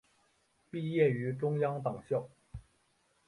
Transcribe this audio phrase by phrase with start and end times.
[0.71, 2.27] 毕业于中央党校。